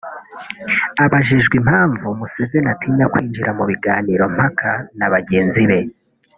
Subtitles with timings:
[1.03, 5.79] Abajijwe impamvu Museveni atinya kwinjira mu biganiro mpaka na bagenzi be